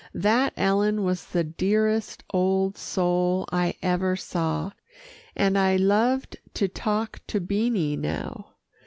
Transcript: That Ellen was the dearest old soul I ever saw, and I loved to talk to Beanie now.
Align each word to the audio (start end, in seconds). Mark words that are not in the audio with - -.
That 0.15 0.53
Ellen 0.57 1.03
was 1.03 1.23
the 1.27 1.43
dearest 1.43 2.23
old 2.33 2.75
soul 2.75 3.45
I 3.51 3.75
ever 3.83 4.15
saw, 4.15 4.71
and 5.35 5.55
I 5.59 5.75
loved 5.75 6.37
to 6.55 6.67
talk 6.67 7.21
to 7.27 7.39
Beanie 7.39 7.95
now. 7.99 8.55